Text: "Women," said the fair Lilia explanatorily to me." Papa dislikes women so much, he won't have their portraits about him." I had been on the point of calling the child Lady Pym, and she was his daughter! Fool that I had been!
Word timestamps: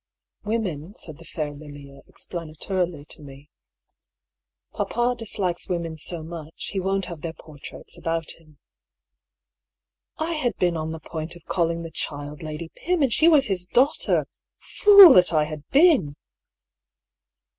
"Women," 0.51 0.95
said 0.95 1.19
the 1.19 1.25
fair 1.25 1.51
Lilia 1.51 2.01
explanatorily 2.07 3.05
to 3.05 3.21
me." 3.21 3.51
Papa 4.75 5.13
dislikes 5.15 5.69
women 5.69 5.95
so 5.95 6.23
much, 6.23 6.69
he 6.73 6.79
won't 6.79 7.05
have 7.05 7.21
their 7.21 7.33
portraits 7.37 7.99
about 7.99 8.31
him." 8.39 8.57
I 10.17 10.31
had 10.33 10.55
been 10.57 10.75
on 10.75 10.91
the 10.91 10.99
point 10.99 11.35
of 11.35 11.45
calling 11.45 11.83
the 11.83 11.91
child 11.91 12.41
Lady 12.41 12.71
Pym, 12.77 13.03
and 13.03 13.13
she 13.13 13.27
was 13.27 13.45
his 13.45 13.67
daughter! 13.67 14.25
Fool 14.57 15.13
that 15.13 15.31
I 15.33 15.43
had 15.43 15.69
been! 15.69 16.15